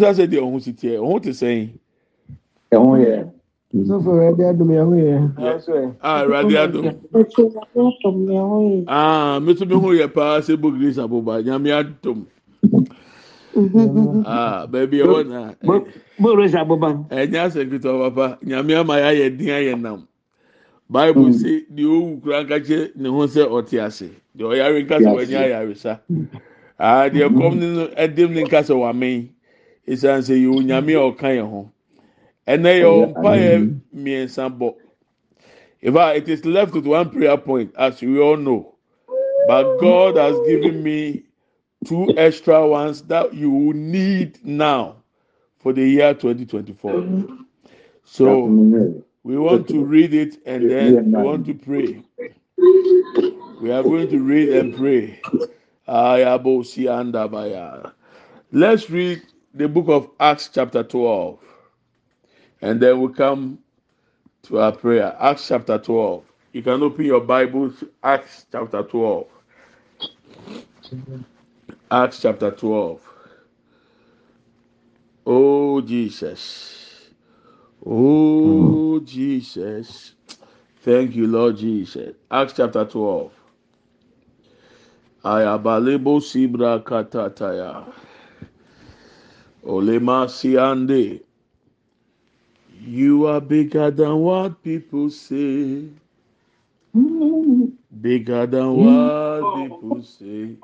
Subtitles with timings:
[0.00, 1.68] sá sẹ deɛ ɔho si tiɛ ɔho ti sɛn.
[2.72, 3.14] ɛho yɛ.
[3.88, 5.16] sọfọ ẹwurade adum ẹho yɛ.
[6.00, 6.84] a ẹwurade adum.
[8.88, 12.24] aa tún mi hu yɛ paa sẹ bó grace aboba nyame adum.
[14.26, 15.52] aa baabi ɛwɔ na.
[16.18, 17.04] bó grace aboba.
[17.10, 20.08] ɛnyɛ asɛnkutu papa nyame ama yɛ ayɛ din ayɛ nam
[20.90, 25.36] bible say deɛ owu kura nkakyɛ ne ho sɛ ɔte ase deɛ ɔyare nkasa wɔnyɛ
[25.44, 26.00] ayaresa
[26.80, 28.88] aa deɛ kɔm ne no ɛdim ne nkasa wɔ
[29.88, 31.70] esan sɛ yɛ onyame a ɔka yɛn ho.
[32.46, 34.74] Ɛnɛ yɛ ɔmpa yɛ mmiɛnsa bɔ.
[35.80, 38.74] In fact it is left with one prayer point as we all know.
[39.46, 41.22] But god has given me
[41.84, 44.96] two extra ones that you will need now
[45.58, 47.38] for the year 2024
[48.10, 48.44] so
[49.22, 52.02] we want to read it and then we want to pray.
[53.60, 55.20] We are going to read and pray.
[58.50, 59.22] Let's read
[59.58, 61.40] the book of acts chapter 12
[62.62, 63.58] and then we come
[64.44, 66.24] to our prayer acts chapter 12
[66.54, 69.26] you can open your bible to acts chapter 12
[71.90, 73.00] acts chapter 12
[75.26, 76.98] oh jesus
[77.86, 80.14] Oh, Jesus.
[80.82, 82.14] Thank you, Lord Jesus.
[82.30, 83.32] Acts chapter 12.
[85.24, 87.86] Ayabalebo sibra katataya.
[89.64, 91.20] Olema Siande.
[92.86, 95.84] You are bigger than what people say.
[96.96, 97.72] Mm.
[98.00, 100.56] Bigger than what people say.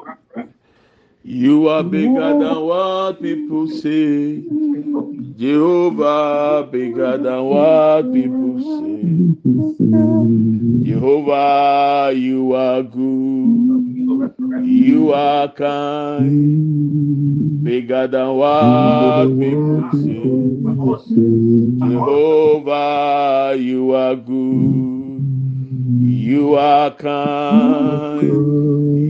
[1.26, 4.42] You are bigger than what people say.
[5.38, 9.00] Jehovah bigger than what people say.
[10.84, 14.66] Jehovah, you are good.
[14.66, 17.64] You are kind.
[17.64, 20.22] Bigger than what people say.
[21.88, 24.93] Jehovah, you are good.
[25.86, 28.22] You are kind.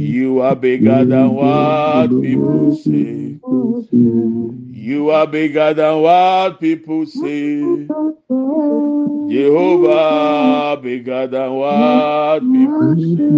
[0.01, 3.39] You are bigger than what people say.
[3.93, 7.87] You are bigger than what people say.
[9.31, 13.35] Jehovah, bigger than what people say.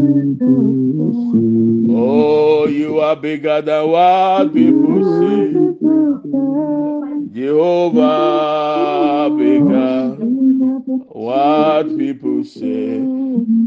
[1.95, 5.53] Oh, you are bigger than what people say.
[7.35, 10.36] Jehovah, bigger
[11.27, 12.99] what people say.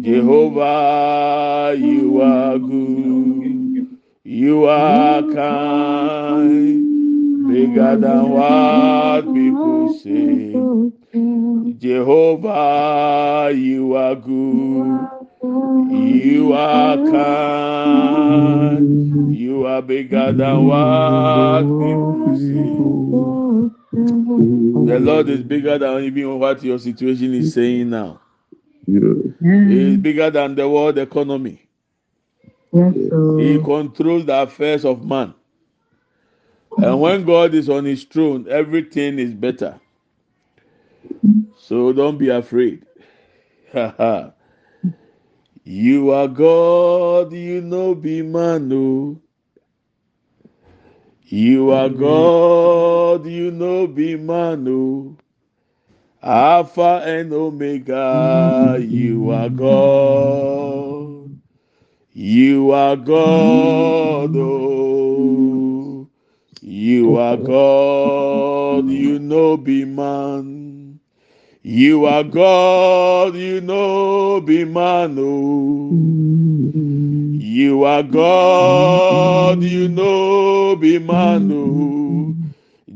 [0.01, 3.97] Jehovah, you are good.
[4.23, 6.87] You are kind.
[7.49, 10.53] Bigger than what people say.
[11.77, 15.09] Jehovah, you are good.
[15.91, 19.35] You are kind.
[19.35, 23.78] You are bigger than what people say.
[23.93, 24.85] Mm-hmm.
[24.87, 28.21] The Lord is bigger than even what your situation is saying now.
[28.85, 31.67] He is bigger than the world economy.
[32.71, 35.33] He controls the affairs of man.
[36.77, 39.79] And when God is on his throne, everything is better.
[41.57, 42.85] So don't be afraid.
[45.63, 48.69] you are God, you know, be man.
[48.69, 49.19] No.
[51.31, 51.99] You are mm-hmm.
[51.99, 54.63] God, you know, be man.
[54.63, 55.15] No.
[56.23, 61.39] Alpha and Omega, you are God.
[62.13, 66.09] You are God, oh.
[66.61, 67.45] You are mm-hmm.
[67.45, 70.78] God, you know, be man.
[71.63, 76.17] You are God, you know, be man, oh.
[77.37, 82.35] You are God, you know, be man, oh.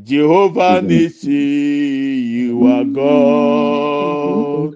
[0.02, 4.74] Jehovah Nissi, you are God.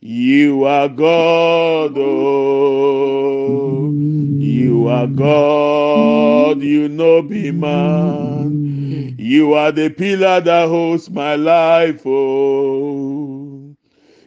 [0.00, 3.96] You are God, oh.
[4.38, 9.16] You are God, you know be man.
[9.18, 13.33] You are the pillar that holds my life, oh.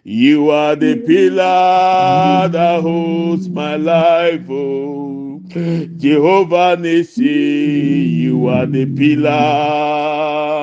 [0.09, 1.05] You are the mm-hmm.
[1.05, 2.51] pillar mm-hmm.
[2.53, 5.41] that holds my life, oh.
[5.97, 9.29] Jehovah Nissi, you are the pillar.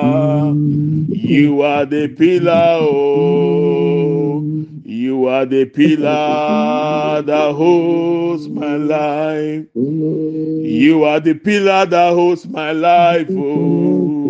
[0.03, 1.13] Mm-hmm.
[1.13, 4.41] You are the pillar, oh.
[4.83, 9.67] You are the pillar that holds my life.
[9.75, 14.24] You are the pillar that holds my life, oh.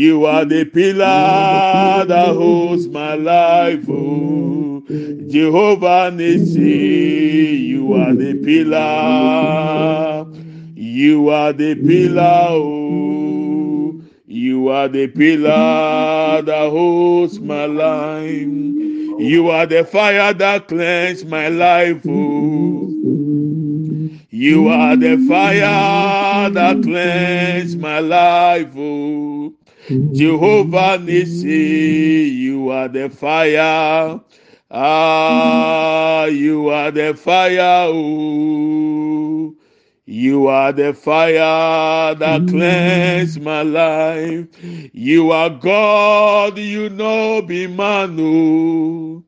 [0.00, 0.70] You are the mm-hmm.
[0.70, 2.38] pillar that mm-hmm.
[2.38, 4.82] holds my life, oh.
[4.88, 5.28] Mm-hmm.
[5.28, 10.24] Jehovah Nissi, you are the pillar.
[10.74, 14.00] You are the pillar, oh.
[14.70, 18.48] are the pillar that holds my life.
[19.20, 22.00] You are the fire that cleans my life.
[22.08, 22.88] Oh.
[24.30, 28.70] You are the fire that cleans my life.
[28.74, 29.39] Oh.
[30.12, 34.20] Jehovah Nissi, you are the fire.
[34.70, 37.88] Ah, you are the fire.
[40.06, 44.46] You are the fire that cleanses my life.
[44.92, 49.24] You are God, you know, be Manu.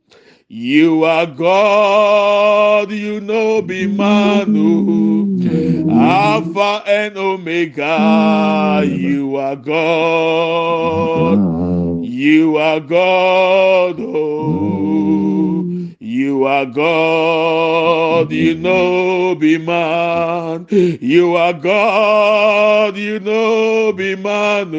[0.54, 3.86] You are God, you know, be.
[5.90, 11.38] Alpha and Omega, you are God.
[12.04, 15.31] You are God, oh.
[16.12, 20.66] You are God, you know, be man.
[20.68, 24.74] You are God, you know, be man.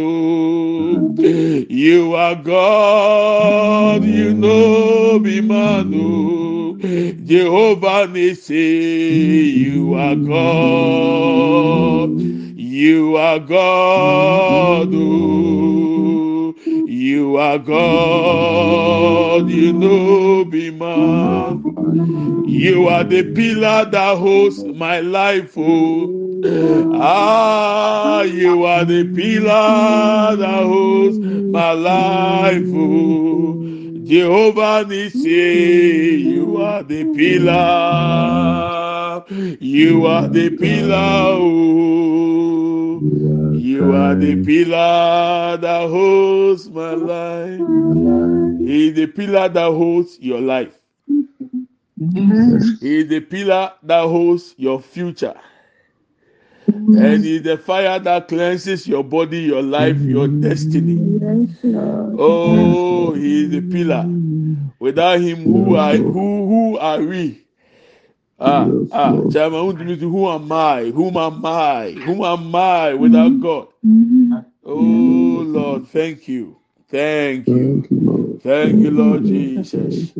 [1.72, 5.92] You are God, you know, be man.
[7.26, 12.12] Jehovah Nissi, you are God.
[12.60, 14.90] You are God.
[14.94, 15.93] oh.
[17.04, 21.62] You are God, you know, be man.
[22.48, 26.40] You are the pillar that holds my life, oh.
[26.96, 33.60] Ah, you are the pillar that holds my life, oh.
[34.06, 37.54] Jehovah Nissi, you are the pillar.
[39.60, 43.33] You are the pillar, oh.
[43.84, 47.60] You are the pillar that holds my life.
[48.58, 50.80] He is the pillar that holds your life.
[52.80, 55.36] He is the pillar that holds your future.
[56.68, 61.04] And is the fire that cleanses your body, your life, your destiny.
[62.18, 64.14] Oh, he is the pillar.
[64.80, 67.46] Without him, who are who, who are we?
[68.40, 69.22] Ah, ah,
[69.64, 70.92] who do me to- who am I?
[70.92, 71.92] Whom am I?
[72.06, 73.68] Whom am I without God?
[74.66, 76.58] Oh Lord, thank you.
[76.94, 78.40] Thank you.
[78.44, 80.14] Thank you, Lord Jesus.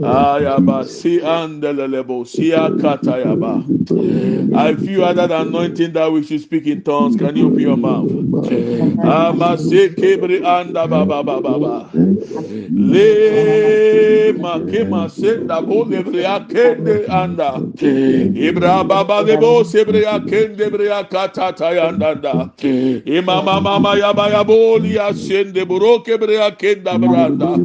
[0.00, 3.66] Ayaba si andelelebo siya katayaba.
[4.54, 7.16] I feel under the anointing that we should speak in tongues.
[7.16, 8.10] Can you open your mouth?
[9.02, 11.90] Amase kebri anda ba ba ba ba ba.
[12.76, 17.64] Le makema senda bo lebrea kende anda.
[18.34, 22.52] Ibra baba lebo sebrea kende brea katata yandanda.
[23.06, 27.56] Imama mama yaba yaboli asende buroke kebreya kenda branda.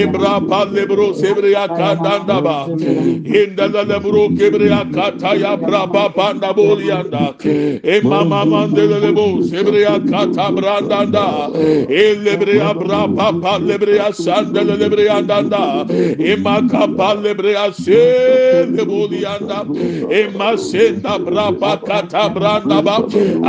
[0.00, 2.66] Ibra palle bro sebreya kandanda ba.
[2.68, 7.34] Inda la le bro kebreya kataya braba panda bolyanda.
[7.84, 11.48] Emma mama de le bo sebreya kata branda da.
[11.90, 15.86] Elle breya braba palle breya sande le breya danda.
[16.20, 19.64] Emma kapalle breya se le bolyanda.
[20.10, 22.96] Emma senda braba kata branda ba.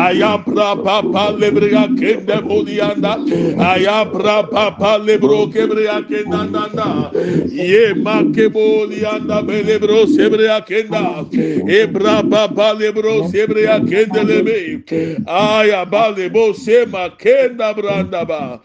[0.07, 3.17] Ayam braba palle breya kende bolyanda.
[3.57, 7.13] Ayam Ayabra papa lebro kebrea kenda danda.
[7.45, 11.25] Ye makeboli anda belebro sebrea kenda.
[11.65, 14.83] Ebra papa lebro sebrea kende lebe.
[15.27, 18.61] Aya balebo sema kenda branda ba.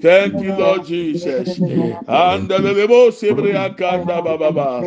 [0.00, 1.60] Thank you, Lord Jesus.
[2.08, 4.86] Andelelebo sebrea kanda baba ba.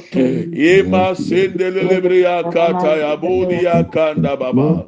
[0.52, 4.88] Ima sendelelebrea kata ya boli ya kanda baba.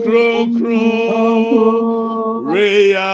[0.03, 1.44] kronkron
[2.53, 3.13] reya.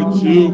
[0.00, 0.48] eu te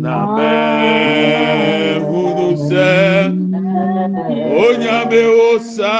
[0.00, 3.30] na berro do céu,
[4.58, 4.60] o
[5.08, 5.92] meu sai,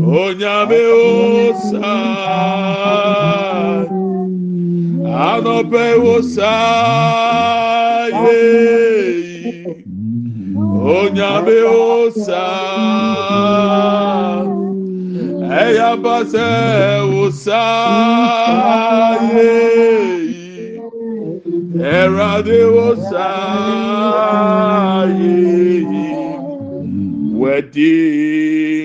[0.00, 0.34] o
[0.66, 1.82] meu sai,
[5.14, 7.65] a não pego sai.
[11.16, 12.44] Onyame osa
[15.62, 16.50] ẹyabasẹ
[17.22, 17.62] osa
[19.32, 20.80] yeyi
[21.98, 23.28] ẹrade osa
[25.20, 26.06] yeyi
[27.40, 27.92] wẹdi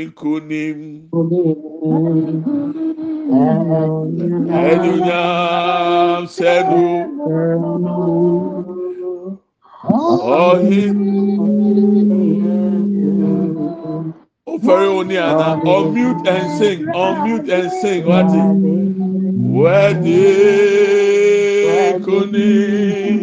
[0.08, 0.80] nkunim
[4.70, 6.84] ẹnunyam sẹnu
[10.40, 10.98] ọhin
[14.60, 18.42] unmute and sing unmute and sing wati.
[19.52, 20.24] Wẹdi
[21.98, 23.18] nkunim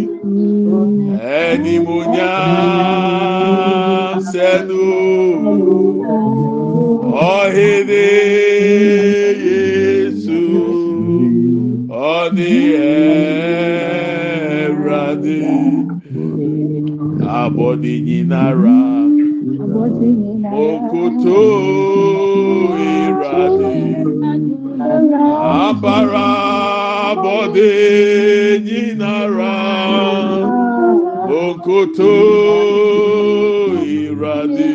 [2.89, 4.83] ẹnimunyam sẹnu
[7.37, 8.07] ọhini
[9.47, 10.41] yesu
[12.13, 12.53] ọni
[14.65, 15.41] ẹradi
[17.41, 18.79] abọdi nyinara
[20.59, 21.43] okoto
[22.95, 23.77] irade
[25.69, 26.31] abara
[27.23, 27.75] bode
[28.67, 29.57] nyinara.
[31.43, 32.15] Okoto
[33.87, 34.75] irade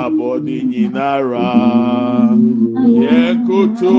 [0.00, 1.50] abode nyinara.
[3.04, 3.96] Yekoto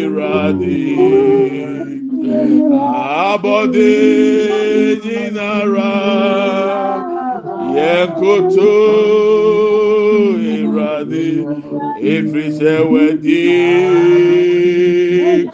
[0.00, 0.82] irade
[3.32, 3.92] abode
[5.04, 5.92] nyinara.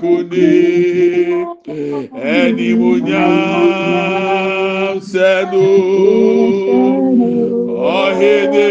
[0.00, 0.50] Kuni
[3.62, 5.66] ẹnimunyam sẹnu
[8.02, 8.70] ọhini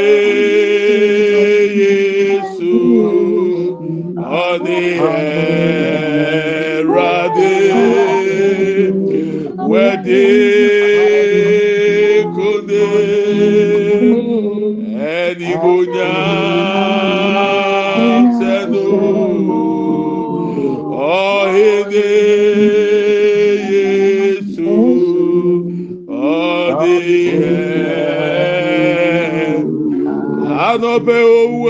[30.91, 31.69] ọbẹ owó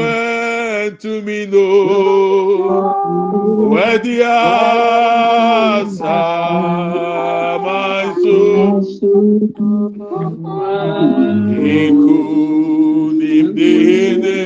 [0.82, 1.66] ẹntùmí nò
[3.74, 6.20] wẹdí àṣà
[7.64, 8.38] máa so
[11.82, 12.18] ikú
[13.20, 14.40] nìdíhìnì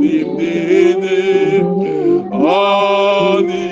[0.00, 1.20] dimene
[2.32, 3.64] oni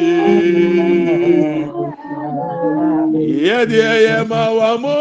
[3.44, 4.92] yedi eye mawamoye.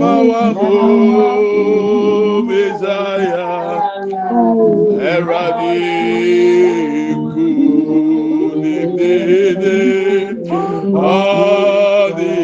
[0.00, 0.70] mawamu
[2.48, 3.82] Messiah
[5.12, 5.80] Eradi
[8.56, 9.80] kunimdede
[10.96, 12.40] Adi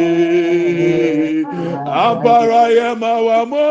[1.86, 3.66] Abara ye mawamu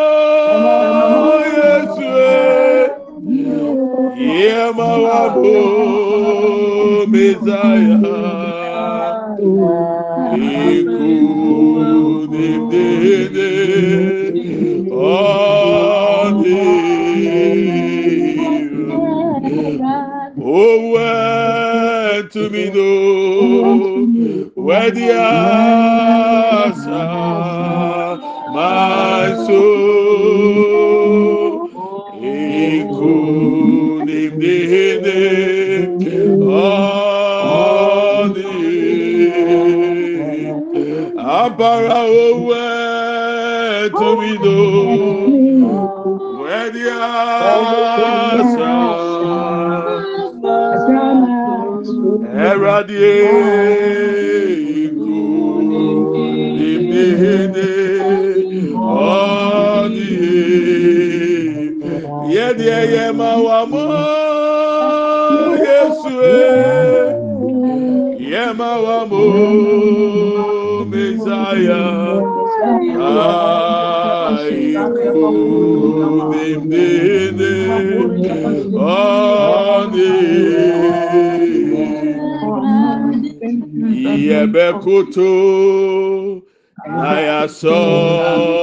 [1.58, 2.12] Yesu
[4.18, 5.58] Ye mawamu
[7.12, 8.21] Messiah
[9.64, 9.68] Owe
[20.96, 25.12] oh, to me do, where the
[44.42, 45.76] tumido
[46.44, 48.72] wedi asa
[84.92, 86.42] koto
[86.96, 88.60] na yasɔre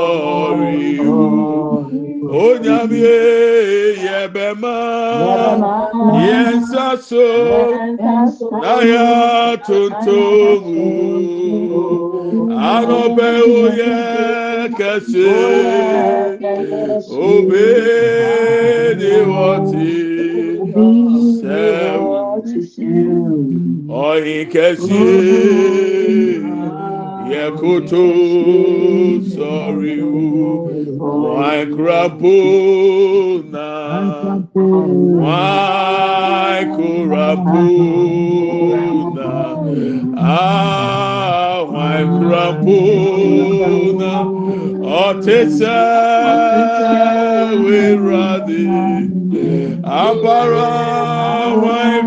[1.09, 3.17] o onyamie
[4.05, 4.77] yɛbɛma
[6.27, 7.27] yɛnsa so
[8.63, 10.87] na yatontomu
[12.73, 13.97] anɔpɛ o yɛ
[14.79, 15.31] kɛse
[17.29, 17.67] obe
[18.99, 19.89] ne wɔte
[21.41, 22.03] sɛw
[24.05, 25.88] ɔyi kɛse.
[27.39, 28.03] Kẹsí yẹ koto
[29.33, 32.35] sọ̀rí o wọ́n kúrapó
[33.53, 33.79] náà
[35.23, 37.63] wọ́n kúrapó
[39.17, 39.45] náà
[41.73, 42.79] wọ́n kúrapó
[44.01, 44.21] náà
[45.07, 45.43] ọ̀tẹ̀
[50.05, 50.71] abara
[51.63, 51.98] wọ́n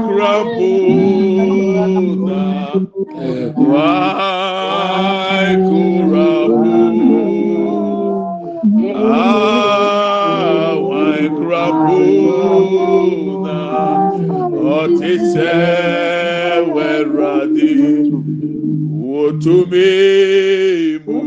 [15.31, 15.49] sɛ
[16.73, 17.69] wɛwurade
[19.01, 19.89] wotumi
[21.05, 21.19] mu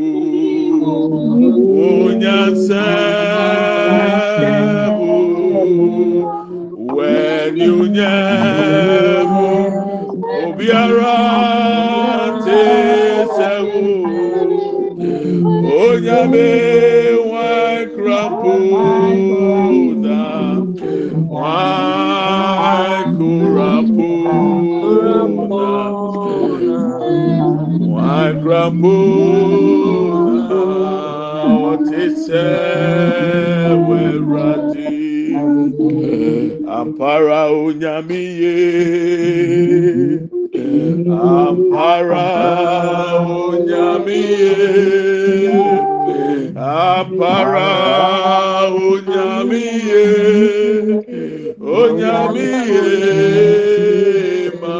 [1.76, 2.84] wonyansɛ
[4.98, 5.12] mu
[6.94, 8.73] wɛni nyɛ.
[40.74, 42.26] Ampara
[43.44, 44.68] onyamiye
[46.56, 47.68] ampara
[48.88, 50.04] onyamiye
[51.78, 52.86] onyamiye
[54.62, 54.78] ma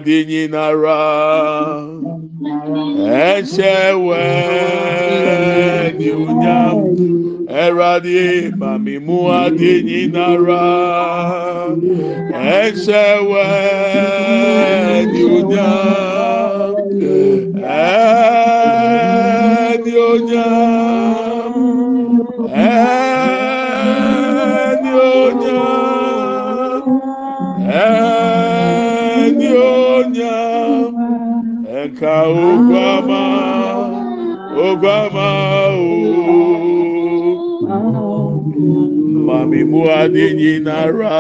[0.01, 1.01] ade nyinara
[3.21, 6.77] ɛhyɛ wɛɛ ni onyam
[7.61, 8.21] ɛwurade
[8.59, 10.65] mami mu ade nyinara
[12.33, 13.55] ɛhyɛ wɛɛ
[15.11, 16.73] ni onyam
[17.61, 18.87] ɛɛ
[19.85, 21.30] ni onyam.
[32.01, 33.23] ka okwu ama
[34.65, 34.97] okwu oh.
[35.01, 35.27] ama
[35.69, 36.41] ooo
[39.25, 41.19] mami mu adịghị nara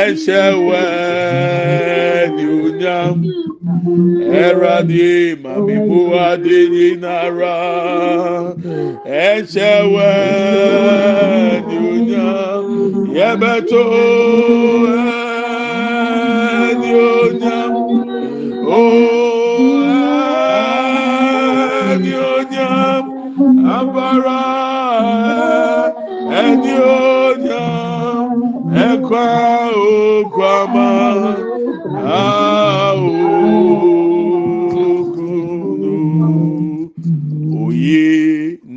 [0.00, 0.84] echewe
[2.36, 3.16] dị ụnyam
[4.44, 5.10] eradi
[5.42, 7.56] mami mu adịghị nara
[9.24, 10.10] echewe
[11.68, 12.64] dị ụnyam
[13.16, 13.84] yebeto
[15.04, 17.81] eh, dị ụnyam.
[22.02, 22.68] Dị onye
[23.76, 24.42] abara
[26.62, 27.62] dị onye
[28.86, 29.24] ekwe
[29.86, 30.88] okwu ama
[35.02, 35.96] ahụkunu
[37.64, 38.04] oyi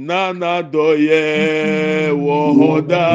[0.08, 1.24] nanadọye
[2.26, 3.06] wọhọda.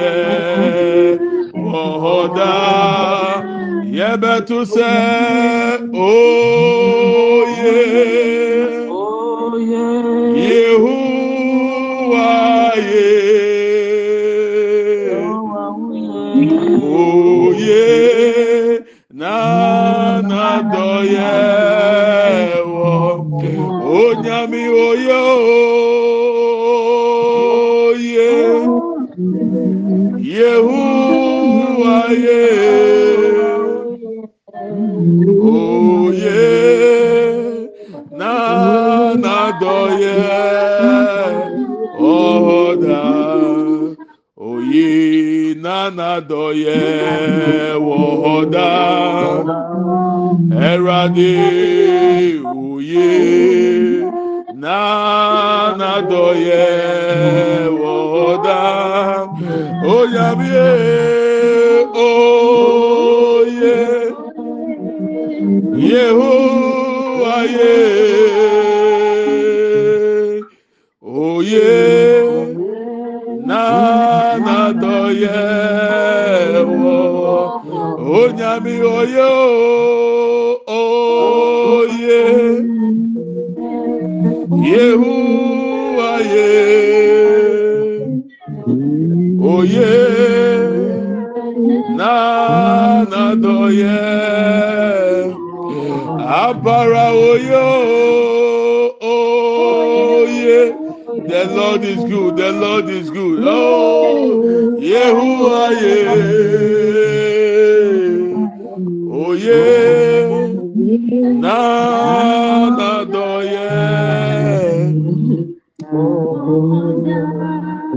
[0.00, 0.14] ye
[1.70, 2.52] wɔhɔda
[3.98, 4.90] yɛbɛto sɛ
[5.94, 7.76] oye.
[10.48, 10.95] Yehu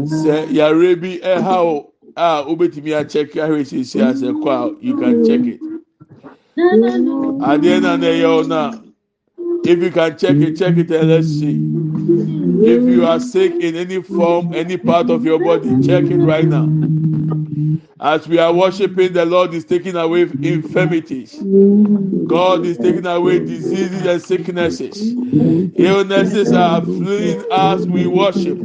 [0.10, 5.24] sɛ yare bi ɛha o a wobɛtumi akyɛk ahwɛ siesie asɛ kɔ a you can
[5.26, 5.60] check it.
[6.58, 8.72] Adeɛ na na ɛyɛ o na
[9.66, 11.60] if you can check it check it and let's see.
[12.62, 16.46] If you are sick in any form any part of your body check it right
[16.46, 16.68] now
[18.02, 21.46] as we are worshiping the lord is taking away infirmities.
[22.28, 25.16] God is taking away diseases and sicknesses.
[25.78, 28.60] Illnesses are fleeing as we worship.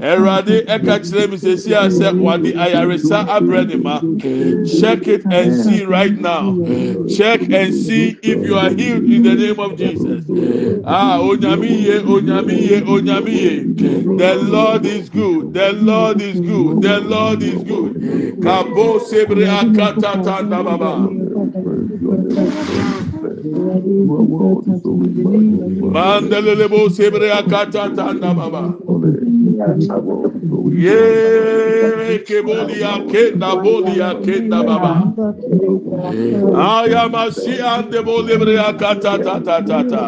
[0.00, 4.02] Ẹwurade ẹka kyerẹ mi sẹ si ase wade ayaresa abrẹ ne ma
[4.64, 6.60] check it and see right now.
[7.06, 10.24] Check and see if you are healed in the name of jesus.
[10.84, 13.66] Ah onyami ye onyami ye onyami ye
[14.16, 15.52] the lord is good.
[15.54, 16.82] The lord is good.
[16.82, 17.96] The lord is good
[18.48, 20.92] kabo sebre akata tanda baba
[25.94, 28.74] mandelelebo sebre akata tanda baba.
[30.72, 34.94] Ye kebolia kenda bolia kenda baba.
[36.68, 40.04] Ayamasi ande bolibria kata ta ta ta ta.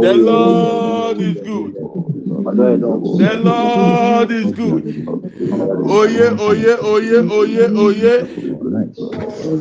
[0.00, 1.74] The Lord is good.
[2.44, 4.84] The Lord is good.
[5.88, 8.20] Oye oye oye oye oye.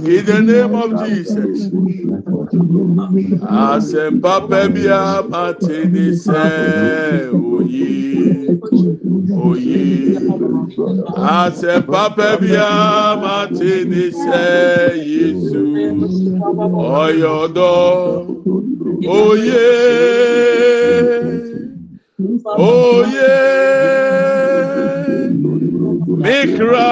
[0.05, 1.69] In the name of Jesus.
[3.41, 8.59] Asempa pebia matini se oye
[9.31, 10.15] oye.
[11.15, 14.43] Asempa pebia matini se
[15.05, 15.63] Yesu
[16.75, 17.73] oyodo
[19.07, 19.63] oye
[22.45, 23.35] oye
[26.23, 26.91] mikra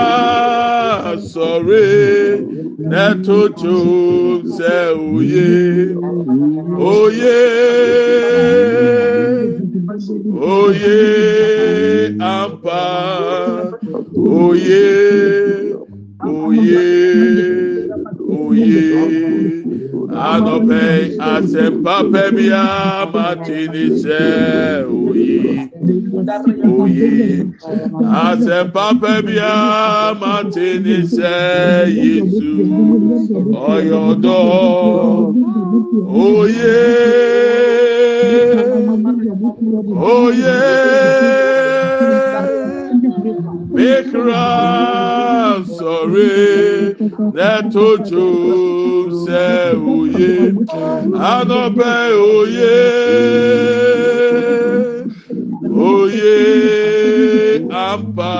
[1.29, 2.41] sore
[2.89, 4.75] netotum sɛ
[5.13, 5.49] oye
[6.93, 7.41] oye
[10.57, 10.97] oye
[12.33, 12.81] ampa
[14.17, 14.85] oye
[16.25, 16.85] oye
[18.39, 19.22] oye.
[20.31, 20.81] anɔpɛ
[21.31, 24.19] asɛmpa pɛ biara matini sɛ
[25.05, 25.31] oyi
[26.77, 27.11] oyi
[28.25, 31.33] asɛmpa pɛ biara matini sɛ
[31.99, 32.51] yesu.
[33.71, 34.39] Ɔyɔdɔ
[36.23, 36.77] oye
[40.13, 40.57] oye.
[47.35, 48.25] Nẹ́tọ́jú
[49.23, 49.57] sẹ́
[49.95, 50.31] òye
[51.33, 51.97] anọ́bẹ̀
[52.35, 52.75] òye
[55.91, 56.37] òye
[57.87, 58.31] ampa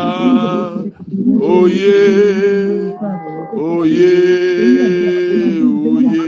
[1.56, 2.02] òye
[3.72, 4.14] òye
[5.90, 6.28] òye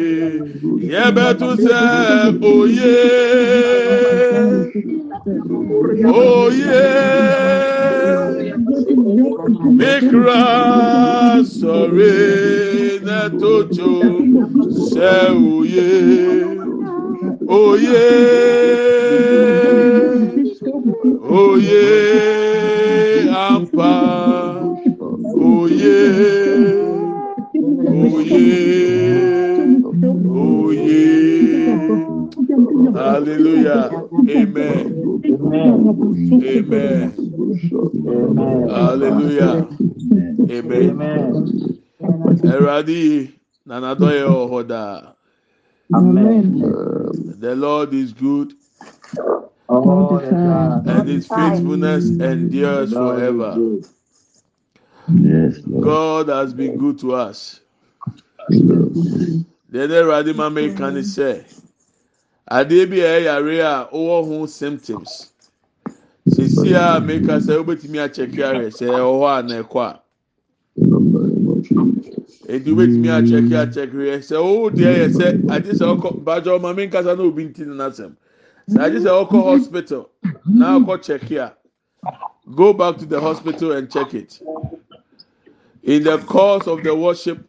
[0.91, 1.79] yẹ bẹ tún sẹ
[2.53, 2.95] òye
[6.23, 6.83] òye
[9.71, 10.43] mikra
[11.57, 13.91] sọre na tojo
[14.91, 15.13] sẹ
[15.57, 15.89] oye
[17.47, 18.07] oye
[21.29, 21.85] oye
[23.47, 23.64] am.
[39.29, 39.67] Hallelujah.
[40.57, 41.31] Amen.
[42.53, 43.21] Ẹ̀rọ̀adì yìí.
[43.67, 45.15] Nànàdọ́ yẹ ọ̀họ́ dáa
[45.89, 48.53] the lord is good.
[49.69, 53.79] And his faithfulness endures forever.
[55.81, 57.59] God has been good to us.
[58.49, 61.43] Deɛ ɛdɛ ɛwurade ma mi ka ni sɛ
[62.49, 65.31] adeɛ bi a ɛyɛ yare a ɔwɔ ho symptoms
[66.29, 70.01] sisi a mi ka sɛ wobɛtumi akyɛkɛ ahwɛ sɛ ɛwɔ hɔ a na ɛkɔ a.
[72.53, 76.87] Edi wobɛtumi akyɛkɛ akyɛkɛ sɛ ɔwɔ deɛ yɛ sɛ adi sɛ ɔkɔ bàjɛ ɔma mi
[76.87, 78.13] nkasa na obi nti ne n'asɛm.
[78.69, 80.09] Sɛ adi sɛ ɔkɔ hospital
[80.45, 81.53] na ɔkɔ kyɛkɛ a
[82.55, 84.41] go back to the hospital and check it.
[85.83, 87.39] In the course of the worship,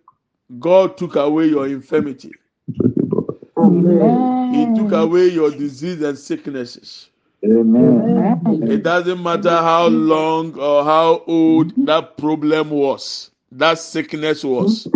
[0.58, 2.32] God took away your infirmity.
[2.66, 7.08] He took away your disease and sicknesses.
[7.48, 14.88] It doesn't matter how long or how old that problem was, that sickness was.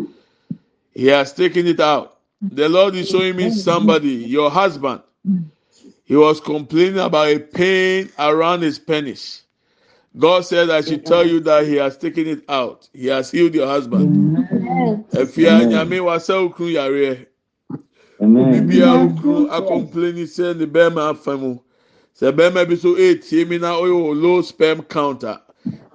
[0.93, 2.19] He has taken it out.
[2.51, 5.03] The Lord is showing me somebody, your husband.
[6.05, 9.45] He was complaining about a pain around his penis.
[10.19, 12.89] God said, I should tell you that He has taken it out.
[12.93, 14.09] He has healed your husband.
[15.13, 16.03] Efia nyame
[22.21, 22.65] sɛ bɛrima.
[22.65, 25.41] Sɛ bi so etie mi na ɔyɛ o low sperm counter.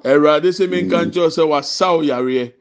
[0.04, 2.54] Ɛwurade sɛ mi nka nkyɛn sɛ wasa o yare.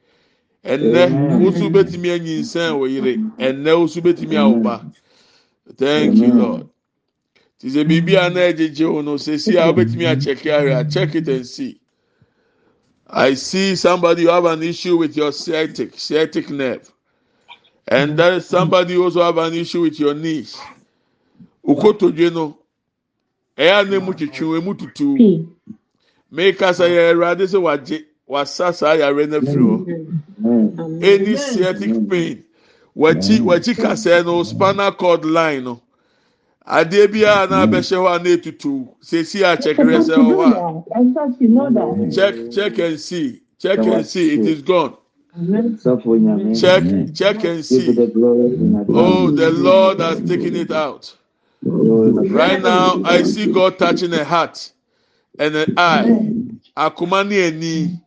[0.65, 3.17] Ɛnɛ wosu betumi anyinsɛn wɔ yere.
[3.39, 4.85] Ɛnɛ wosu betumi awoba.
[5.77, 6.69] Thank you Lord.
[7.59, 11.15] Ti sɛ biribi a na ɛgyegye wo no sɛsi a wobɛtumi akyɛke ahwɛ a check
[11.15, 11.81] it and see.
[13.07, 16.91] I see somebody you have an issue with your sciatic sciatic nerve,
[17.89, 20.57] and there is somebody also have an issue with your knees.
[21.67, 22.59] Ukotodwe no,
[23.59, 25.17] ɛyà ne mu twitwi emu tutu.
[26.33, 29.87] Meka sɛ yɛ ɛwurade sɛ wagye wasa saa yare na firi hɔ.
[31.03, 32.45] Any sciatic pain,
[32.97, 35.81] wakyi wakyi kasɛɛ no spinal cord line no.
[36.67, 38.89] adeɛ biara na abɛhyɛ hɔ a na etutu.
[39.01, 42.11] Sesi a kyɛkɛrɛ sɛ hɔ a.
[42.11, 43.43] Check check and see.
[43.59, 44.35] Check and see.
[44.35, 44.95] It is gone.
[46.55, 47.89] Check check and see.
[48.89, 51.17] oh the lord has taken it out
[51.65, 54.73] right now i see god touching a heart
[55.39, 56.31] and an eye.
[56.77, 58.01] Akoma ne ani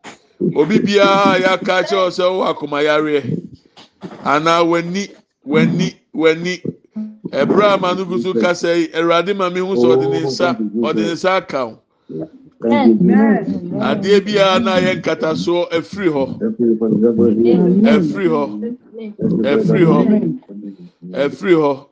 [0.55, 3.21] obi biara yaka kyerɛ sɛ ɔwɔ akoma yareɛ
[4.23, 5.09] anaa w'ani
[5.45, 6.61] w'ani w'ani.
[7.31, 10.19] ɛbrɛ a ma no gu so kasa yi awurade ma mi hu sɛ ɔde ne
[10.27, 11.79] nsa ɔde ne nsa aka ho.
[13.89, 16.23] Adeɛ biara na yɛ nkatasoɔ efiri hɔ
[17.93, 18.43] efiri hɔ
[19.43, 19.99] efiri hɔ
[21.13, 21.85] efiri hɔ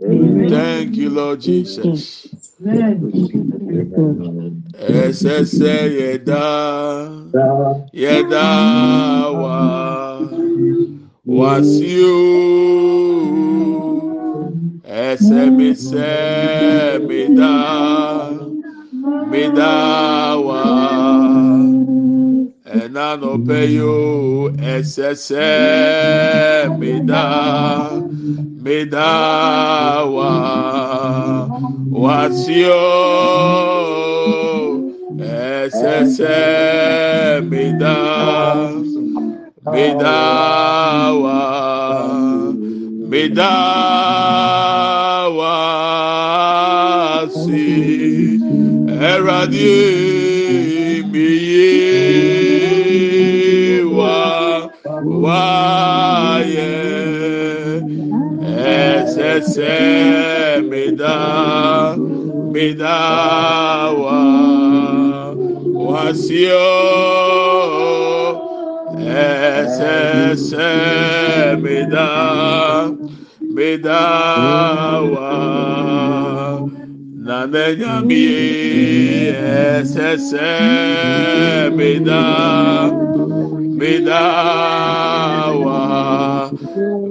[0.00, 2.28] thank you lord jesus.
[5.00, 6.44] Ɛsɛsɛ yɛda
[8.02, 8.46] yɛda
[9.40, 9.58] wa
[11.26, 12.18] wasio
[14.84, 17.54] ẹsẹ mi sẹ mi dá
[19.30, 19.74] mi dá
[20.46, 20.62] wá
[22.80, 27.24] ẹnà nọpẹ ẹsẹ wá wá sí ẹsẹ sẹ mi dá
[28.64, 30.32] bedawa
[31.92, 32.80] wasio
[35.20, 36.40] esese
[37.50, 37.98] beda
[39.72, 41.40] bedawa
[43.10, 43.54] bedawa
[47.36, 48.40] si
[49.12, 49.76] eradi
[51.12, 51.74] miye
[53.84, 54.16] wa
[55.22, 56.13] wa.
[59.34, 61.18] ẹsẹ̀ mi dá
[62.52, 62.98] mi dá
[64.02, 64.18] wá
[65.86, 66.74] wá sí ọ
[70.34, 70.76] ẹsẹ̀
[71.62, 72.10] mi dá
[73.54, 74.02] mi dá
[75.12, 75.32] wá
[77.26, 78.24] nànẹ́nyàmí
[80.06, 82.22] ẹsẹ̀ mi dá.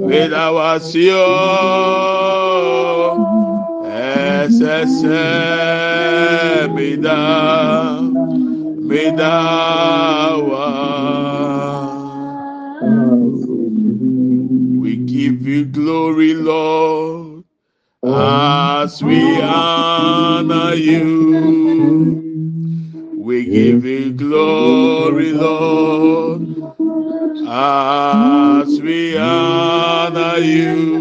[0.10, 1.30] Mẹda wa si ọ
[4.10, 5.26] ẹsẹsẹ
[6.76, 7.20] mẹda
[8.90, 9.38] mẹda
[10.50, 10.68] wa.
[14.82, 17.44] We give you glory, Lord,
[18.04, 21.10] as we honor you.
[23.18, 26.43] We give you glory, Lord,
[30.38, 30.93] You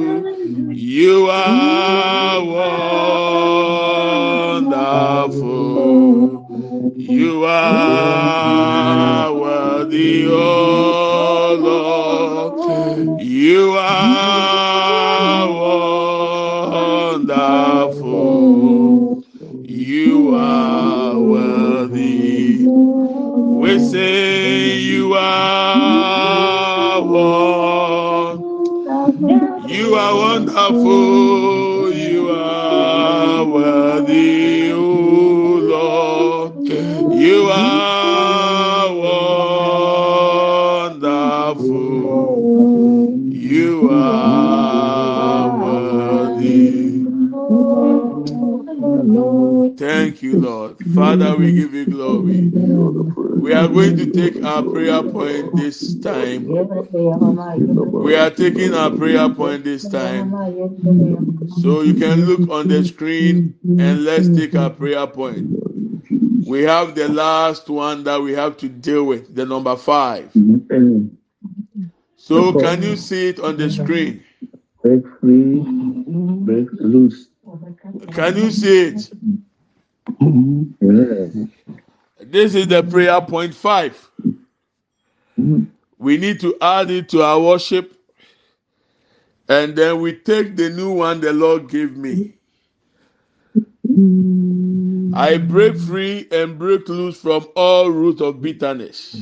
[51.13, 52.53] Father, we give you glory.
[53.39, 56.47] We are going to take our prayer point this time.
[58.03, 60.39] We are taking our prayer point this time.
[61.49, 65.51] So you can look on the screen and let's take our prayer point.
[66.47, 70.33] We have the last one that we have to deal with, the number five.
[72.17, 74.25] So can you see it on the screen?
[74.83, 75.69] Break free,
[76.45, 77.29] break loose.
[78.13, 79.11] Can you see it?
[82.21, 84.11] This is the prayer point five.
[85.99, 87.95] We need to add it to our worship.
[89.49, 92.35] And then we take the new one the Lord gave me.
[95.15, 99.17] I break free and break loose from all root of bitterness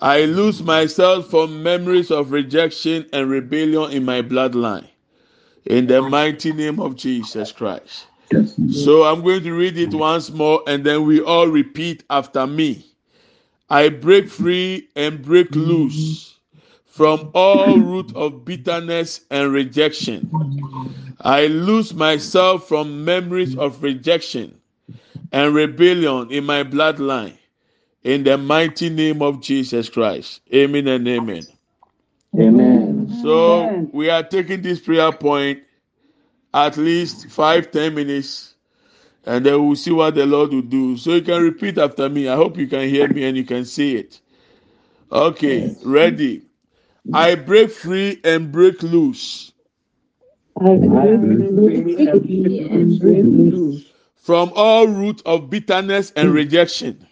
[0.00, 4.89] I lose myself from memories of rejection and rebellion in my bloodline.
[5.66, 8.06] In the mighty name of Jesus Christ.
[8.68, 12.86] So I'm going to read it once more and then we all repeat after me.
[13.70, 16.38] I break free and break loose
[16.86, 20.26] from all root of bitterness and rejection.
[21.20, 24.60] I lose myself from memories of rejection
[25.32, 27.36] and rebellion in my bloodline.
[28.04, 30.40] In the mighty name of Jesus Christ.
[30.54, 31.46] Amen and amen.
[32.38, 32.79] Amen.
[33.22, 35.60] So we are taking this prayer point
[36.52, 38.54] at least five, ten minutes,
[39.24, 40.96] and then we'll see what the Lord will do.
[40.96, 42.28] So you can repeat after me.
[42.28, 44.20] I hope you can hear me and you can see it.
[45.12, 46.42] Okay, ready.
[47.12, 49.50] I break free and break loose
[50.60, 53.84] I break free and break loose
[54.16, 56.34] from all root of bitterness and hmm.
[56.34, 57.06] rejection.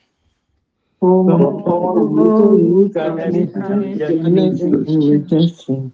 [1.00, 5.92] from all roots of bitterness and rejection.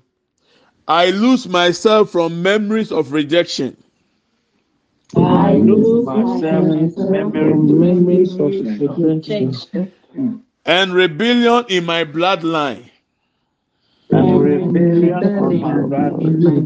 [0.88, 3.77] I lose myself from memories of rejection.
[5.16, 9.92] I lose myself from memories of rejection
[10.66, 12.90] and rebellion in my bloodline.
[14.11, 15.73] and rebellion in my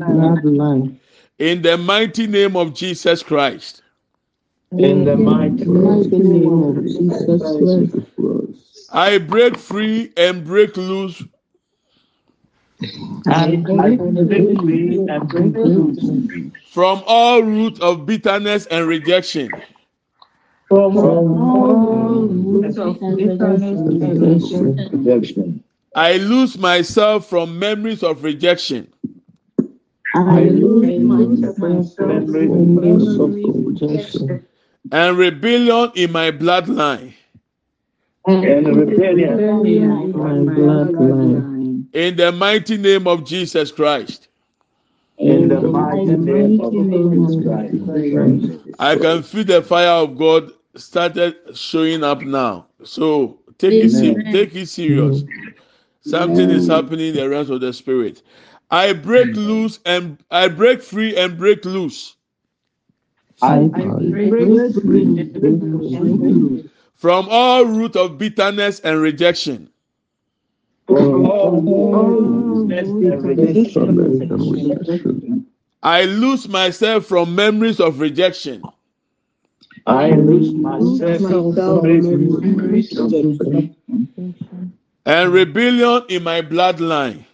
[0.06, 0.98] bloodline.
[1.38, 3.82] In the mighty name of Jesus Christ.
[4.72, 7.96] In the mighty name of Jesus Christ.
[8.90, 11.37] I break free and break loose I break free
[13.28, 14.00] and break
[15.64, 16.12] loose
[16.70, 19.50] from all root of bitterness and rejection.
[20.68, 24.84] from all roots of bitterness and rejection.
[24.92, 25.64] Rejection.
[25.94, 28.92] I lose myself from memories of rejection.
[30.14, 34.46] I lose myself from memories of rejection.
[34.92, 37.14] and rebellion in my bloodline.
[38.26, 41.57] And rebellion in my bloodline.
[41.92, 44.28] In the mighty name of Jesus Christ.
[45.24, 47.74] In the mighty name of Jesus Christ.
[48.78, 52.68] I can feel the fire of God started showing up now.
[52.84, 55.24] So take it, se- take it serious.
[56.02, 58.22] Something is happening in the realms of the spirit.
[58.70, 62.14] I break loose and I break free and break loose
[63.42, 66.64] I break free and break loose
[66.96, 69.67] from all root of bitterness and rejection.
[75.82, 78.62] I lose myself from memories of rejection.
[79.86, 83.76] I lose myself from memories of rejection.
[85.06, 87.24] and rebellion in my bloodline.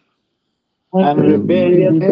[0.93, 2.03] And rebellion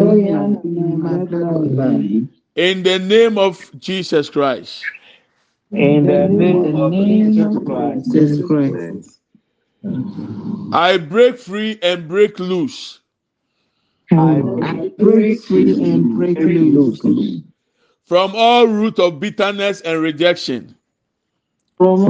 [0.63, 2.29] in my bloodline.
[2.55, 4.83] In the name of Jesus Christ.
[5.71, 9.22] In the name of Jesus Christ.
[10.71, 12.99] I break free and break loose
[14.11, 14.41] I
[14.99, 17.05] break free and break loose
[18.05, 20.75] from all root of bitterness and rejection.
[21.77, 22.09] from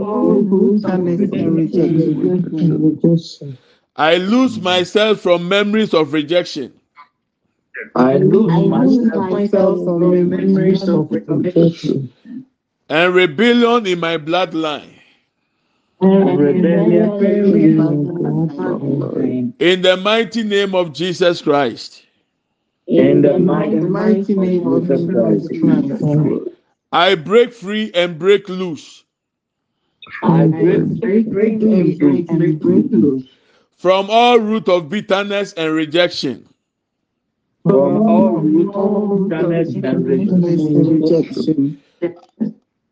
[0.00, 2.26] all bitterness and rejection.
[3.96, 6.74] I lose myself from memories of rejection.
[7.96, 12.12] I lose myself from memories of rejection.
[12.90, 14.95] and rebellion in my bloodline.
[16.00, 17.24] And rebellion
[17.56, 19.54] in my bloodline.
[19.60, 22.04] In the mighty name of Jesus Christ,
[22.86, 25.50] In the mighty name of Jesus Christ.
[26.92, 29.04] I break free and break loose.
[30.22, 33.24] I break, break, break, and break, and break loose.
[33.78, 36.48] From all root of bitterness and rejection.
[37.64, 41.82] from all root of bitterness and rejection.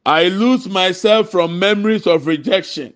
[0.06, 2.94] I lose myself from memories of rejection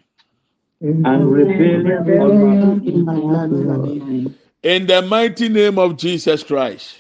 [1.04, 4.34] and rebellion in my bloodline.
[4.62, 6.96] In the mighty name of Jesus Christ,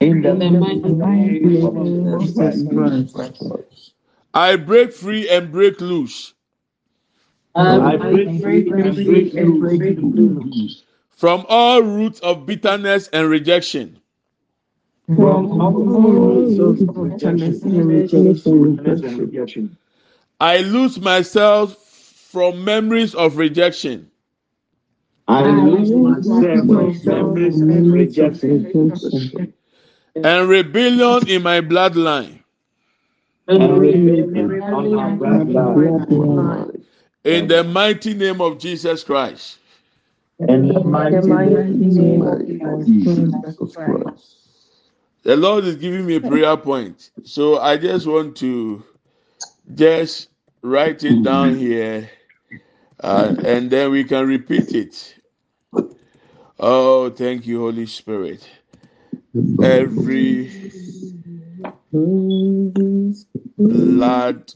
[0.00, 3.24] In the mighty name of Jesus Christ.
[4.34, 6.33] I break free and break loose
[7.54, 13.98] I break free and break and break loose from all roots of bitterness and rejection.
[15.06, 15.72] from all
[16.12, 19.76] roots of bitterness and rejection.
[20.40, 21.76] I lose myself
[22.32, 24.10] from memories of rejection
[25.28, 28.70] I lose myself from memories and rejection.
[30.16, 32.40] and rebellion in my bloodline.
[33.48, 36.73] And rebellion on my bloodline.
[37.24, 39.58] In the mighty name of Jesus Christ.
[40.48, 44.36] In the mighty name of Jesus Christ.
[45.24, 47.10] The Lord is giving me a prayer point.
[47.24, 48.84] So I just want to
[49.74, 50.28] just
[50.62, 52.10] write it down here
[53.02, 55.16] uh, and then we can repeat it.
[56.60, 58.48] Oh, thank you, Holy Spirit.
[59.60, 60.52] Every
[63.58, 64.52] blood.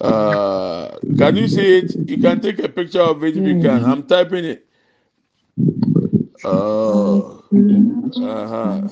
[0.00, 1.96] Uh, can you see it?
[2.08, 3.84] You can take a picture of it if you can.
[3.84, 4.66] I'm typing it.
[6.44, 7.42] Oh,
[8.16, 8.88] uh-huh.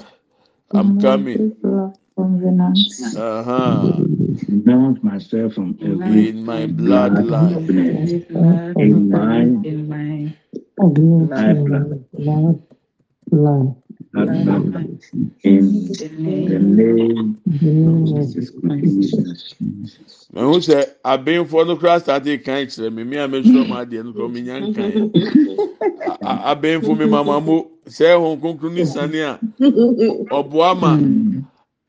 [0.74, 1.57] I'm coming.
[3.16, 4.05] Uh huh.
[4.49, 7.55] Renounce myself from every In my bloodline.
[7.55, 10.34] covenant in my
[11.07, 13.84] in my blood, bloodline.
[14.16, 17.38] In the name
[20.34, 23.02] mehu sɛ abenfoɔ no koraa starte kan kyerɛ me.
[23.04, 25.10] Me a mesoro ma adeɛ no korɔ menya nkan
[26.22, 29.38] abenfo me mamamo sɛ ɛho kronkron ne sane a
[30.30, 30.98] ɔboa ma.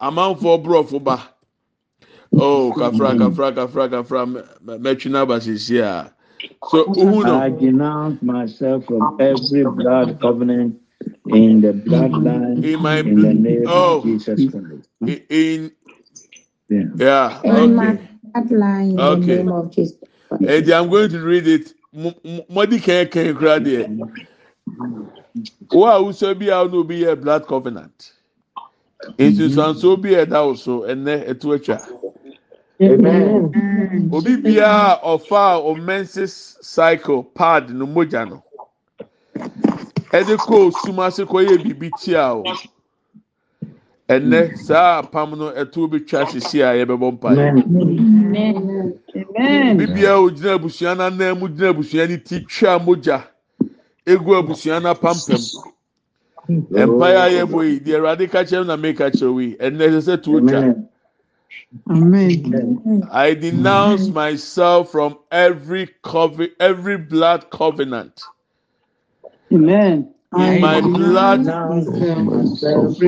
[0.02, 1.30] Amanfoɔ borɔfo ba.
[2.34, 4.26] Oh kafra kafra kafra kafra
[4.66, 6.12] mɛtwe no aba sesie a.
[6.70, 7.50] So wohu no.
[7.60, 10.80] Denounce myself from every blood covenant
[11.28, 14.90] in the bloodline in my in the name oh of Jesus Christ.
[15.06, 15.72] in- in
[16.70, 16.84] Yeah.
[16.98, 19.44] yeah In my okay bloodline, in the Okay.
[19.44, 19.98] name of Jesus.
[20.48, 23.90] and i'm going to read it Mo- mo- mɔdi kɛn kɛn koraa deɛ
[25.72, 28.14] wo a wusɔ bi a ɔno obi yɛ blood covenant
[29.20, 30.02] nsusuanso mm-hmm.
[30.02, 31.82] bi a ɛda wo so ɛnɛ ɛto atwa.
[32.82, 33.54] Amen.
[34.12, 35.64] obi biara a ɔfa a
[36.64, 38.45] cycle pad no mogya no
[40.12, 42.44] ɛde kɔɔ sum ase kɔyɛ biribi tia o
[44.10, 47.54] ɛnɛ saa apam no ɛto bɛtwa sisi a yɛbɛbɔ mpa mpaeɛ
[49.78, 53.24] bibia ogyina abusua no anan mu gyina abusua no ti twa mogya
[54.06, 55.42] egu abusua no apampam.
[56.48, 60.02] Mpaeɛ a yɛbɔ yi deɛ awurade ka kyerɛ na meka kyerɛ wo yi ɛnɛ ɛsɛ
[60.02, 60.76] sɛ to twa
[61.90, 63.08] Amen.
[63.12, 68.24] I denounce myself from every covenant, every blood covenant.
[69.56, 70.14] Amen.
[70.36, 73.02] In my blood, myself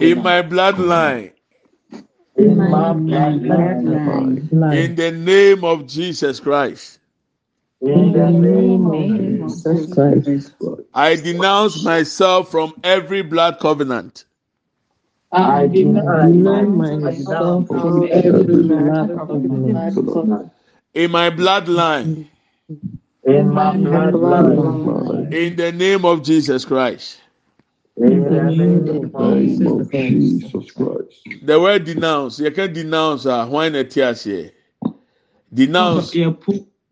[0.00, 1.32] in my bloodline,
[2.36, 2.94] in my
[3.32, 4.52] bloodline.
[4.72, 6.98] in the name of Jesus Christ.
[7.80, 10.52] In the name of Jesus Christ,
[10.94, 14.24] I denounce myself from every blood covenant.
[15.32, 20.52] I deny Deny myself myself from every blood covenant.
[20.94, 22.26] in my bloodline
[23.24, 25.32] in my blood.
[25.32, 27.20] In the name of Jesus Christ.
[27.96, 31.28] In the name of Jesus Christ.
[31.42, 34.52] The word denounce, you can denounce uh, when it is here.
[35.52, 36.14] Denounce.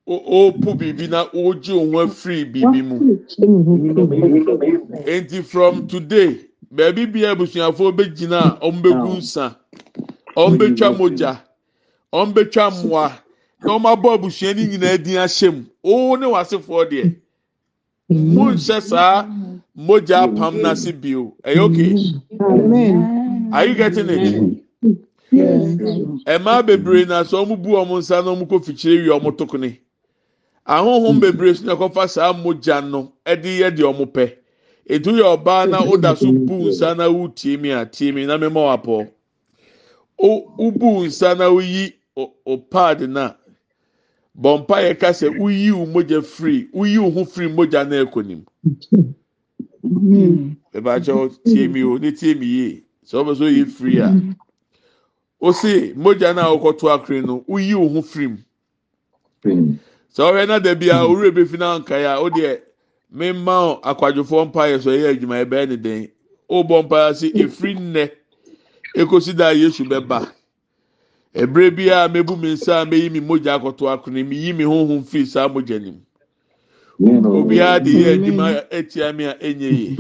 [0.07, 0.53] oh!
[0.53, 1.55] pu bibi na oh!
[1.55, 3.17] ji onwe free bibi mu
[5.07, 6.41] eti from today
[6.73, 9.57] beebi bi ebusuafo bɛ gyina a ɔmo bɛ gu nsa
[10.37, 11.41] ɔmo bɛ twa mogya
[12.13, 13.13] ɔmo bɛ twa mmoa.
[13.63, 16.17] Na wɔn abɔ abusua no nyinaa din ahyɛ mu.
[16.17, 17.15] Ne w'asefoɔ deɛ.
[18.09, 19.27] Mo nhyɛ saa
[19.77, 21.35] mogya apam n'ase bio.
[21.45, 21.95] Ɛyɛ okay.
[22.41, 23.51] Amen.
[23.53, 24.63] Are you getting it?
[25.31, 25.77] Yes.
[26.27, 29.79] Mmaa bebree na sɛ wɔn bu wɔn nsa na wɔn kɔ fikyire wie wɔn tokone.
[30.67, 34.33] Ahohom bebree so na ɛkɔfa saa mogya no de yɛ deɛ wɔn pɛ.
[34.89, 38.37] Etu yɛ ɔbaa na ɔda so bu nsa na wotie mi a tie mi na
[38.39, 39.09] mɛma wapɔ.
[40.19, 43.35] O wobu nsa na woyi o o paadi na
[44.41, 47.97] bɔ mpa yɛ ka sɛ woyi wo mogya firi woyi wo ho firi mogya na
[48.05, 48.43] ɛkɔ nim.
[50.75, 54.09] Ebakyɛw tie mi o ne tie mi yie sɛ ɔbɛ so yɛ firi a.
[55.43, 58.39] Osi mogya na ɔkɔto akere no woyi wo ho firi mu.
[60.15, 62.61] sɛ ɔhwɛ na dabi a owurɛ bɛfi na nkae a ɔdeɛ
[63.13, 66.09] mema akwadwofoɔ mpa yɛ so ɛyɛ adwuma ɛbɛyɛ ne den.
[66.51, 68.11] Ɔbɔ mpa ase efiri nnɛ
[68.97, 70.33] ekosi da yesu bɛba
[71.35, 74.65] ebere bi a mebu mi nsa a meyi mi mogya akɔto akoro mi yi mi
[74.65, 76.01] honhom firi saa mogya nim.
[77.01, 79.97] Obiara de yɛ adwuma etia mi a enye yie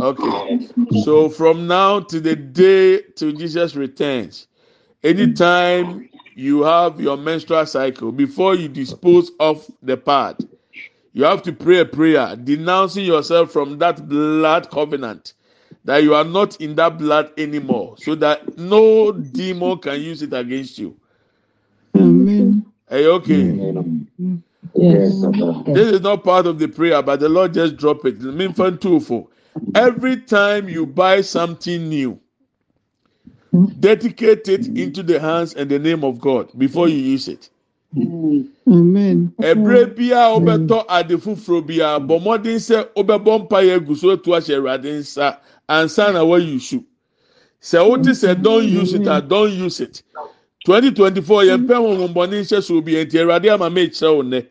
[0.00, 0.68] okay.
[1.02, 4.46] So from now to the day till jesus returns
[5.02, 10.36] anytime you have your menstrual cycle before you dispose of the pad
[11.12, 15.34] you have to pray a prayer denouncing yourself from that blood covenant
[15.88, 20.34] that you are not in that blood anymore so that no demon can use it
[20.34, 20.94] against you.
[21.96, 22.66] Amen.
[22.90, 23.72] hey okay?
[24.74, 25.24] Yes.
[25.64, 28.20] this is not part of the prayer but the lord just drop it.
[28.20, 29.28] Memphis two oh for
[29.74, 32.20] every time you buy something new
[33.80, 37.48] dedicate it into the hands and the name of god before you use it.
[37.96, 39.32] Amen.
[39.40, 43.96] Ebere bi a wobɛtɔ ade foforɔ bi a bɔ mmɔden sɛ wobɛbɔ mpa yɛ egu
[43.96, 46.84] so etu ahyɛ awurade nsa ansa na wayi su
[47.62, 50.02] sɛ wote sɛ don use it a don use it.
[50.64, 54.16] twenty twenty four yɛn mpɛ wɔn mbɔne nhyɛ so obi nti awurade ama mi kyerɛ
[54.16, 54.46] wo nnɛ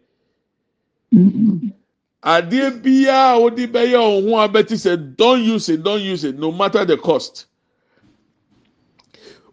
[2.24, 6.38] adeɛ biara a wode bɛyɛ wɔn ho abɛti sɛ don use it don use it
[6.38, 7.46] no matter the cost.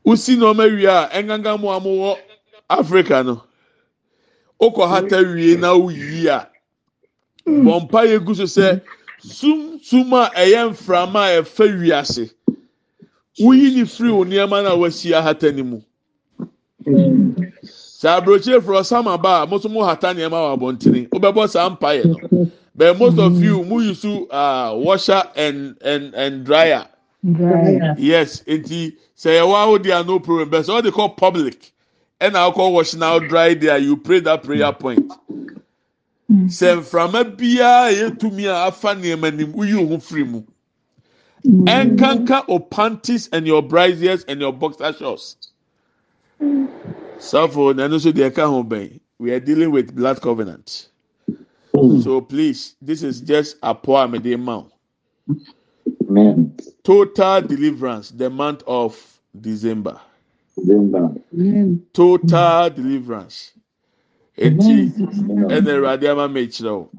[0.06, 2.18] Wosi nneɛma wie a ɛnganga mu a mo wɔ
[2.70, 3.42] africa no.
[4.60, 6.48] wokɔ hata wie na woyi a
[7.46, 8.80] bɔ mpa yɛ gu so sɛ
[9.18, 12.30] sum sum a ɛyɛ mframa a ɛfɛ wiase.
[13.40, 15.80] Woyi ne firi wo nneɛma na wasi ahata ne mu.
[17.64, 21.08] Sɛ aburokyire foro sama ba a mo nso mo hata nneɛma wɔ abɔntene.
[21.10, 22.50] Wobɛbɔ saa mpa yɛ no.
[22.74, 26.86] But most of you mo use uh, washer and and and dryer.
[27.98, 30.48] Yes nti sɛ yɛ wɔ awo di a no problem.
[30.48, 31.72] But sɛ ɔde kɔ public.
[32.20, 35.12] ɛna akɔ wash now dry there you pray that prayer point
[36.30, 36.46] Mm-hmm.
[36.46, 40.42] sɛ nframa biara yɛ tumi a afa nneɛma nim wuyi ohun firi mu.
[41.44, 41.64] Mm-hmm.
[41.98, 45.36] Ɛnkanka o panties and your braziers and your boxer shorts.
[47.18, 49.00] Safo na ɛno nso deɛ ɛka ho bɛn.
[49.18, 50.88] We are dealing with blood covenant.
[51.74, 52.02] Mm.
[52.02, 54.70] So please this is just apo a mede ma o
[56.84, 58.96] total deliverance the month of
[59.40, 60.00] december.
[60.70, 61.84] Amen.
[61.92, 63.52] total deliverance
[64.36, 64.92] eti
[65.54, 66.90] ɛna awurade ama ma ekyirɛ o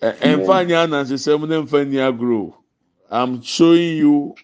[0.00, 2.52] ɛnfa nyɛ anansesɛm ne nfa ni agorɔ
[3.10, 4.34] i'm showing you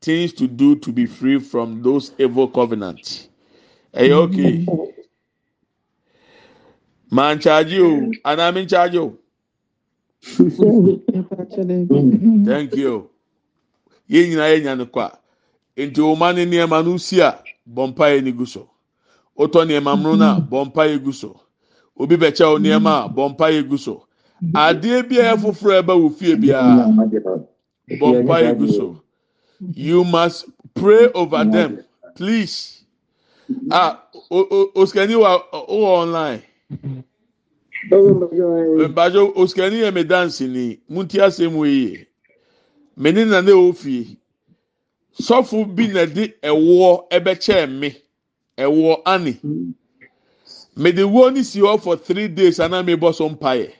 [0.00, 3.28] things to do to be free from those evil covenants.
[3.94, 4.66] Ɛyɛ okay?
[7.10, 8.12] Maa nkyagye o.
[8.24, 9.16] Anaa mi nkyagye o?
[12.46, 13.10] Thank you.
[14.10, 15.10] Yɛn nyinaa yɛ nya no kɔ
[15.76, 18.68] a nti wɔn ne nneɛma no si a yɛ ne gu so
[19.38, 21.40] wotɔ nneɛma mmono no a bɔ mpa yɛ gu so.
[21.98, 24.06] Obi bɛkyɛ wo nneɛma a bɔ mpa yɛ gu so
[24.54, 26.86] adeɛ bi a ɛyɛ foforɔ ɛbɛ wɔ fie biara
[28.00, 29.02] bɔ mpa yɛ gu so.
[29.74, 31.82] You must pray over them
[32.14, 32.84] please.
[33.70, 36.42] Ah o o osikani wa o wɔ online.
[37.90, 42.06] Mbàjɔ osikani yɛ mi dansi ni mu ti asɛm wɔ yie
[42.98, 44.16] mɛ ne nana ɛwɔ fie
[45.20, 47.96] sɔfo bi na de ɛwoɔ ɛbɛkyɛɛ me
[48.58, 49.38] ɛwoɔ ani.
[50.76, 53.72] Mede wo ni si hɔ for three days ana mi bɔ so mpaeɛ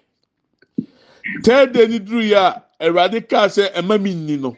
[1.43, 4.57] third day ni duru yi a awurade kaa sɛ ɛma mi nni no.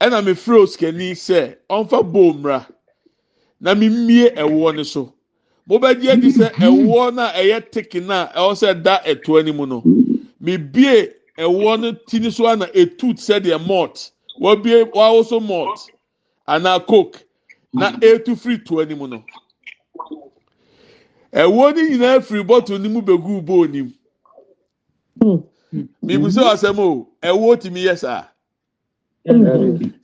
[0.00, 2.66] Ɛna mi firi osikani sɛ ɔnfa bowl mra
[3.60, 5.12] na mi mmie ɛwoɔ ne so.
[5.68, 9.56] Mobɛgye adi sɛ ɛwoɔ no a ɛyɛ tiki no a ɛwɔ sɛ da ɛtoɔ anim
[9.68, 9.82] no.
[10.40, 11.08] Mi bie
[11.38, 14.10] ɛwoɔ no ti ni so a na etu sɛdeɛ malt.
[14.40, 15.90] Wabie wawoso malt.
[16.48, 17.24] Anaa coke
[17.72, 19.24] na etu firi toɔ anim no
[21.32, 23.92] ɛwoɔ no nyinaa firi bɔtol no mu begu bowl nim
[26.02, 28.24] mibusa asɛm o ɛwoɔ timi yɛ saa.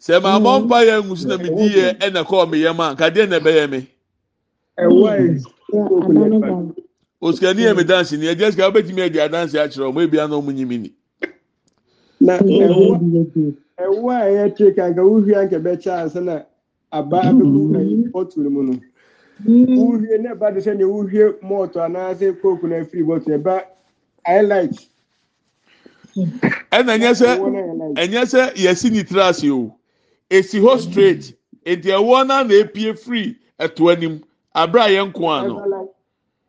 [0.01, 2.95] Sɛ maa mɔ mpa yɛ ngusu na mi di yɛ ɛna kɔɔ mi yɛ ma
[2.95, 3.89] nkadeɛ na ɛbɛyɛ mi
[7.23, 10.53] osikani yɛ mi dansi ni ɛjɛ sika ɔbɛtumi ɛdi adansi akyerɛ ɔmo ebi anɔ ɔmo
[10.55, 10.93] nyimi ni.
[12.21, 13.01] na ɛwo
[13.79, 16.43] ɛwo a ɛyɛ tiri kanka wuhia nka bɛkyɛ ansa na
[16.99, 18.74] aba abɛku ɛyi bɔtol mu no
[19.76, 23.64] wuhie ne ba de sɛ ne wuhie mɔɔtɔ anaasɛ kooku na efiri bɔtol ɛba
[24.26, 24.76] highlight.
[26.72, 27.28] ɛna nyɛ sɛ
[28.03, 29.74] ɛnyɛ sɛ yɛsi ni tiri ase o.
[30.30, 31.34] Esi hɔ straight.
[31.66, 34.20] Eti ɛwɔ na na epie firi ɛto anim.
[34.55, 35.90] Abira yɛ nko ano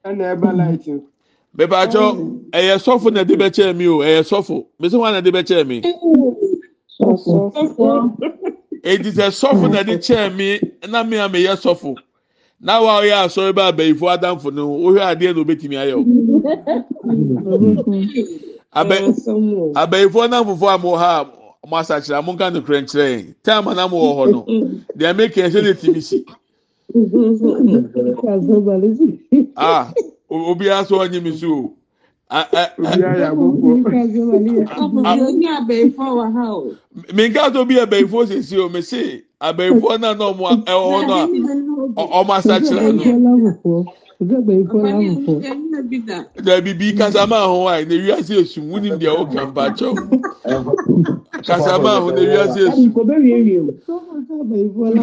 [0.05, 0.85] ɛna ɛba light.
[1.57, 2.03] bɛbàtɔ
[2.51, 3.97] ɛyɛ sɔfo na ɛde bɛkyɛ mi o.
[3.99, 4.65] Ɛyɛ sɔfo.
[4.79, 5.81] Bɛsɛ wɔn na ɛde bɛkyɛ mi
[8.86, 11.95] eti sɛ sɔfo na ɛde mi na mi a mi yɛ sɔfo
[12.61, 16.03] na wa ɔyɛ asɔre bɛ abɛyifo adamfo no ohwɛ adeɛ na obetumi ayɛ o
[18.75, 18.97] abɛ
[19.75, 21.25] abɛyifo anamfofo a mo ha
[21.67, 24.45] mo asakyerɛ mo nka no kura nkyerɛ yɛn taama na mo wɔ hɔ no
[24.97, 26.25] deɛ mi kɛn sɛ de ti mi si
[29.57, 29.91] ah
[30.29, 31.73] obiara so ɔnye mi so o.
[37.13, 41.23] minka tó bí abẹ́yìnfó sèse o mèsè abẹ́yìnfó náà náà ọmọ ẹ̀wọ̀n náà
[42.19, 43.84] ọmọ asakyerẹ náà.
[46.45, 49.93] Dàbí bí kasama ahọ́n a na wíwá sí èsù mú ni deɛ ɔka mpa kyɛw.
[51.47, 52.89] Kasama ahọ́n na wíwá sí èsù.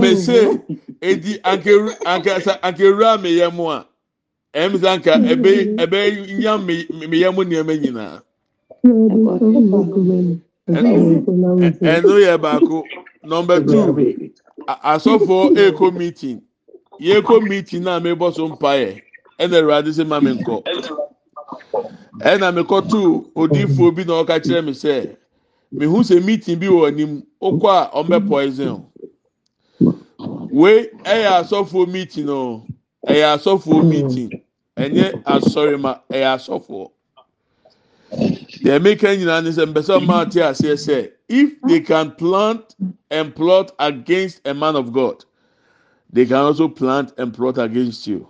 [0.03, 0.39] Mèsè
[1.01, 1.33] edi
[2.63, 3.85] ankewura mi yɛ mu a.
[4.55, 6.01] ɛbɛ
[6.39, 8.23] nya mi mi yɛ mu nneɛma nyinaa
[11.93, 12.85] ɛno yɛ baako
[13.25, 13.85] nɔmba two
[14.93, 16.43] asɔfo eko meeting.
[17.01, 19.03] Yɛkɔ meeting na mebɔ so mpaeɛ
[19.41, 20.63] ɛna awurade sɛ ma me nkɔ
[22.21, 25.17] ɛna mekɔto odiifoɔ bi na ɔka kyerɛ me sɛ
[25.73, 28.85] mehu sɛ meeting bi wɔ anim okɔ a ɔmbɛ poison.
[30.51, 32.67] Wei ɛyɛ asɔfoɔ meeting o
[33.09, 34.43] ɛyɛ asɔfoɔ meeting
[34.77, 36.91] ɛnyɛ asɔrima ɛyɛ asɔfoɔ
[38.65, 42.77] deɛ meka nyinaa ne sɛ mpɛsɛ ɔmaa te aseɛ sɛ if they can plant
[43.11, 45.25] and plot against a man of God
[46.13, 48.29] they can also plant and plot against you.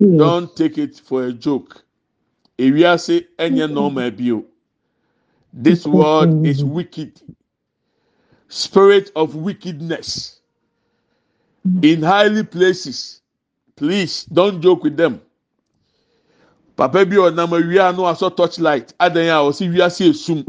[0.00, 1.84] Don't take it for a joke.
[2.58, 4.44] Ewiase enye normal bio.
[5.52, 7.22] This world is wicked.
[8.48, 10.40] Spirit of wickedness
[11.82, 13.20] in highly places.
[13.76, 15.20] Please don't joke with them.
[16.76, 20.44] Papa bi ɔnam awia no asɔ torchlight adan a ɔsi wiase esum.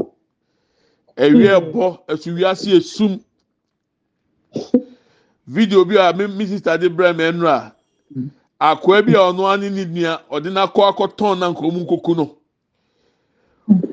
[1.16, 3.20] Ewia bɔ ɛso wiase esum.
[5.46, 7.72] video bi a mi mi sista de brɛ mi ɛnura
[8.60, 12.36] akoa bi a ɔno ani ne nua ɔde n'akɔ akɔtɔn na nkurom nkoku no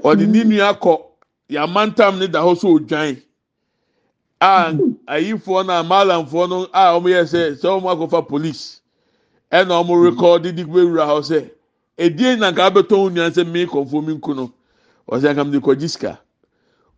[0.03, 1.01] ɔde ne nua akɔ
[1.49, 3.21] yamantam ne da hɔ so odwan
[4.41, 4.73] a
[5.07, 8.81] ayifoɔ na maalamfoɔ no a wɔn yɛ sɛ sɛ wɔn akɔfa police
[9.53, 11.49] ɛna wɔn rekɔdi di wura hɔ sɛ
[11.97, 14.51] edie na nka abɛtɔn nua sɛ mi kɔnfo mi nku no
[15.07, 16.17] ɔsɛ nka mi de kɔ gisika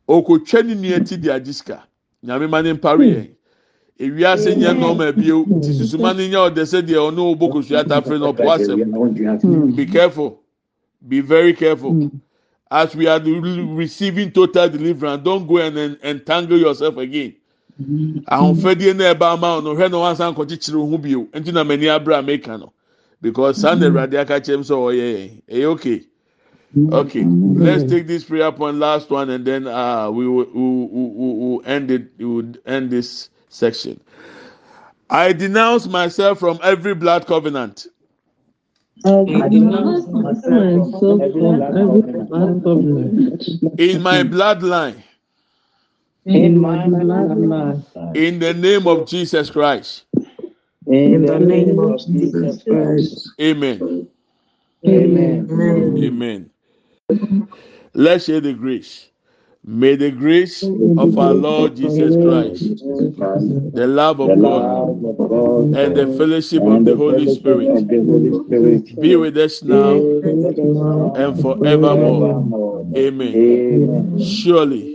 [0.08, 1.84] okotwa ne nua ti di agye sika
[2.24, 3.30] nyame ma ne mpare yɛn.
[4.00, 8.20] ewiase nyɛ nɔɔma bio ti susuma ni nyɛ ɔdɛ sɛ deɛ ɔno ɔbɔ kosua tafere
[8.20, 10.40] na ɔpɔ asɛm be careful.
[11.08, 12.10] Be very careful.
[12.72, 17.36] As we are receiving total deliverance don't go and entangle yourself again
[18.28, 22.22] ahofadie na ɛba ama ɔno hwɛ na wansan kɔkyekyere ho bio nti na mani abira
[22.24, 22.72] meka no
[23.22, 23.68] because mm-hmm.
[23.68, 26.06] sunday awurade aka kyerɛ m sɛ ɔyɛ yɛn ɛyɛ okay.
[26.76, 26.94] Mm-hmm.
[26.94, 31.04] Okay, let's take this prayer point, last one, and then uh, we will we, we,
[31.08, 32.12] we, we'll end it.
[32.18, 34.02] We will end this section.
[35.10, 37.88] I denounce myself from every blood covenant.
[39.06, 43.48] I denounce myself from every blood covenant.
[43.80, 45.02] In my bloodline.
[46.26, 48.16] In my bloodline.
[48.16, 50.06] In the name of Jesus Christ.
[50.88, 53.30] In the name of Jesus Christ.
[53.40, 54.00] Amen.
[54.88, 55.50] Amen.
[56.04, 56.50] Amen.
[57.94, 59.10] Let's share the grace.
[59.68, 62.62] May the grace of our Lord Jesus Christ,
[63.74, 65.02] the love of God,
[65.76, 69.94] and the fellowship of the Holy Spirit be with us now
[71.16, 72.86] and forevermore.
[72.96, 74.20] Amen.
[74.20, 74.95] Surely,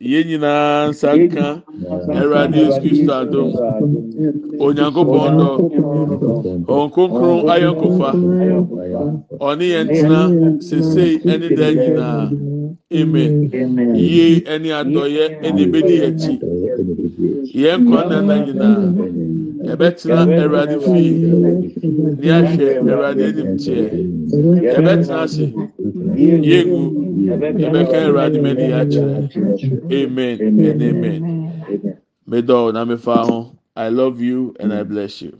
[0.00, 1.46] Yɛn nyinaa nsa nka
[2.18, 3.48] Awurade Yesu Kristo adum,
[4.64, 5.48] Onyankopɔn dɔ,
[6.68, 8.08] Wɔn kronkron ayɔnkofa,
[9.48, 10.20] ɔne yɛn tena
[10.66, 12.28] sesei ɛne dɛ nyinaa.
[12.92, 13.32] Amen.
[13.96, 16.34] Yie ɛne adɔyɛ ɛne ebedi akyi.
[17.62, 18.80] Yɛn kwan nana nyinaa,
[19.66, 21.10] yɛbɛtena Awurade fie,
[22.20, 23.84] ne ahwɛ Awurade anim teɛ.
[24.74, 25.46] Yɛbɛtena ase,
[26.50, 26.82] yɛngu,
[27.60, 29.92] yɛbɛka Awurade mɛni akyerɛ.
[29.92, 31.22] Amen and amen.
[32.72, 33.52] Na mefa ho.
[33.76, 35.38] I love you and I bless you.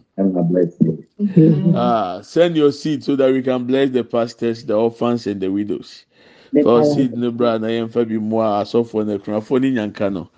[1.75, 5.49] Ah, send your seed so that we can bless the pastors, the orphans, and the
[5.51, 6.05] widows.
[6.63, 10.13] For seed no bra na yɛn fa bi mu a asɔfo na ekunafo ne nyanka
[10.13, 10.29] no,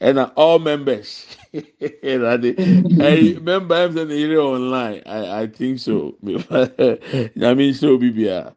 [0.00, 1.26] ɛna all members.
[2.02, 2.58] Ɛnade,
[3.36, 5.02] remember I'm yere online.
[5.06, 6.14] I I think so.
[6.24, 8.54] Nyame nhyɛ obi bia.